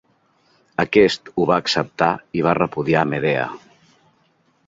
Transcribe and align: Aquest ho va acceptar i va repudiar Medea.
Aquest 0.83 1.29
ho 1.33 1.45
va 1.49 1.57
acceptar 1.65 2.09
i 2.39 2.45
va 2.47 2.55
repudiar 2.61 3.05
Medea. 3.13 3.47